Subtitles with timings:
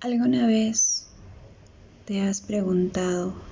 [0.00, 1.10] ¿Alguna vez
[2.04, 3.42] te has preguntado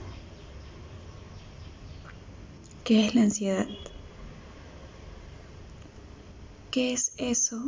[2.85, 3.67] qué es la ansiedad?
[6.71, 7.61] ¿Qué es eso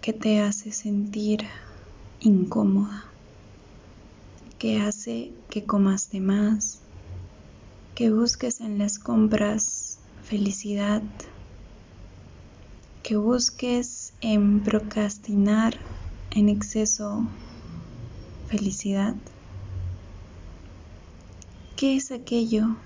[0.00, 1.40] que te hace sentir
[2.20, 3.16] incómoda?
[4.60, 6.82] ¿Qué hace que comas de más?
[7.96, 11.02] ¿Que busques en las compras felicidad?
[13.02, 15.80] ¿Que busques en procrastinar
[16.34, 17.26] en exceso
[18.46, 19.14] felicidad?
[21.76, 22.76] ¿Qué es aquello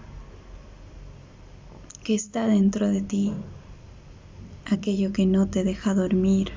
[2.02, 3.32] que está dentro de ti?
[4.64, 6.50] Aquello que no te deja dormir.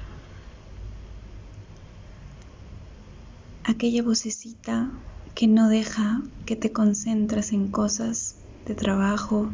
[3.64, 4.92] Aquella vocecita
[5.36, 8.36] que no deja que te concentres en cosas
[8.66, 9.50] de trabajo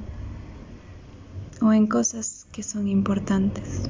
[1.62, 3.84] o en cosas que son importantes.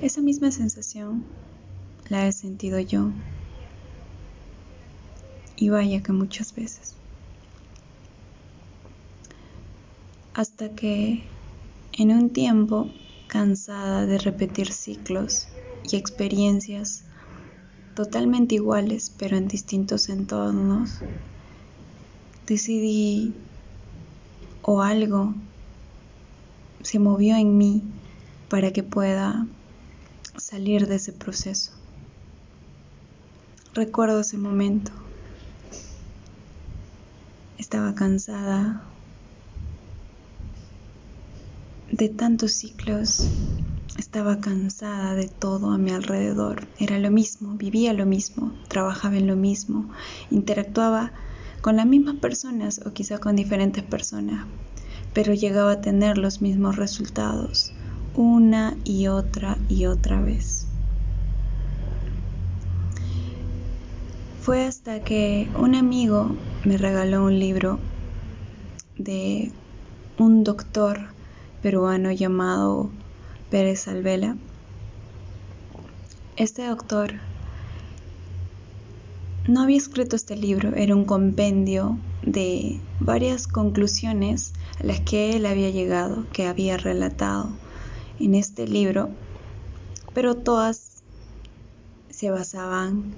[0.00, 1.26] Esa misma sensación
[2.08, 3.12] la he sentido yo.
[5.56, 6.94] Y vaya que muchas veces.
[10.32, 11.28] Hasta que
[11.92, 12.94] en un tiempo,
[13.26, 15.48] cansada de repetir ciclos
[15.82, 17.04] y experiencias
[17.92, 21.02] totalmente iguales pero en distintos entornos,
[22.46, 23.34] decidí
[24.62, 25.34] o algo
[26.80, 27.82] se movió en mí
[28.48, 29.46] para que pueda
[30.40, 31.72] salir de ese proceso.
[33.74, 34.92] Recuerdo ese momento.
[37.56, 38.82] Estaba cansada
[41.92, 43.28] de tantos ciclos.
[43.96, 46.68] Estaba cansada de todo a mi alrededor.
[46.78, 49.90] Era lo mismo, vivía lo mismo, trabajaba en lo mismo,
[50.30, 51.12] interactuaba
[51.60, 54.46] con las mismas personas o quizá con diferentes personas,
[55.12, 57.74] pero llegaba a tener los mismos resultados
[58.14, 60.66] una y otra y otra vez.
[64.40, 66.34] Fue hasta que un amigo
[66.64, 67.78] me regaló un libro
[68.96, 69.52] de
[70.18, 70.98] un doctor
[71.62, 72.90] peruano llamado
[73.50, 74.36] Pérez Alvela.
[76.36, 77.14] Este doctor
[79.46, 85.46] no había escrito este libro, era un compendio de varias conclusiones a las que él
[85.46, 87.50] había llegado, que había relatado
[88.20, 89.08] en este libro,
[90.14, 91.02] pero todas
[92.10, 93.14] se basaban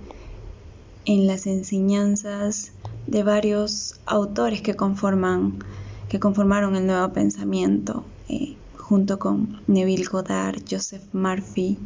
[1.05, 2.73] en las enseñanzas
[3.07, 5.59] de varios autores que conforman
[6.09, 11.79] que conformaron el nuevo pensamiento eh, junto con Neville Goddard, Joseph Murphy,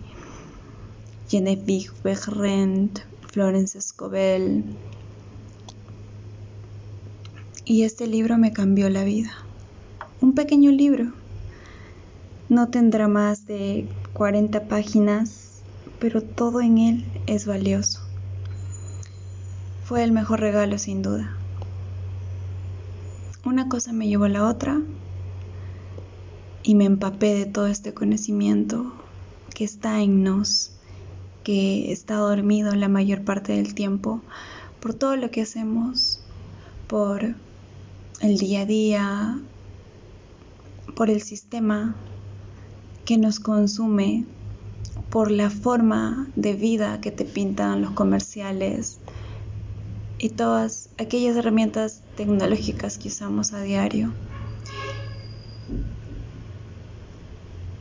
[1.29, 4.65] Genevieve Behrend, Florence Escobel.
[7.65, 9.33] Y este libro me cambió la vida.
[10.21, 11.13] Un pequeño libro
[12.49, 15.63] no tendrá más de 40 páginas,
[15.99, 18.01] pero todo en él es valioso.
[19.85, 21.37] Fue el mejor regalo sin duda.
[23.45, 24.81] Una cosa me llevó a la otra
[26.63, 28.93] y me empapé de todo este conocimiento
[29.55, 30.73] que está en nos,
[31.45, 34.21] que está dormido la mayor parte del tiempo
[34.81, 36.21] por todo lo que hacemos,
[36.87, 37.35] por
[38.21, 39.39] el día a día,
[40.97, 41.95] por el sistema
[43.07, 44.25] que nos consume
[45.11, 48.99] por la forma de vida que te pintan los comerciales
[50.19, 54.13] y todas aquellas herramientas tecnológicas que usamos a diario.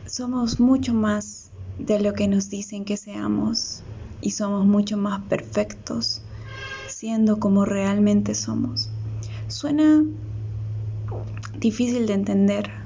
[0.06, 1.50] Somos mucho más
[1.80, 3.82] de lo que nos dicen que seamos
[4.22, 6.22] y somos mucho más perfectos
[6.88, 8.92] siendo como realmente somos.
[9.48, 10.04] Suena
[11.60, 12.85] difícil de entender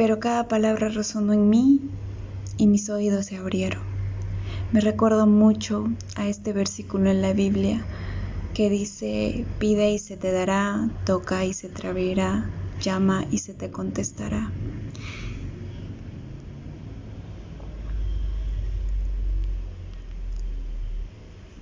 [0.00, 1.78] pero cada palabra resonó en mí
[2.56, 3.82] y mis oídos se abrieron.
[4.72, 5.84] Me recuerdo mucho
[6.16, 7.84] a este versículo en la Biblia
[8.54, 12.50] que dice, pide y se te dará, toca y se te abrirá,
[12.80, 14.50] llama y se te contestará.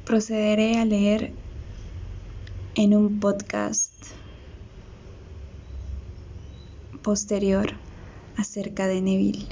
[0.04, 1.32] Procederé a leer
[2.76, 3.90] en un podcast
[7.02, 7.87] posterior
[8.38, 9.48] acerca de Neville.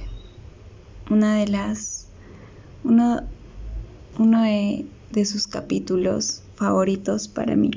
[1.11, 2.07] Una de las.
[2.85, 3.21] Uno,
[4.19, 7.71] uno de, de sus capítulos favoritos para mí.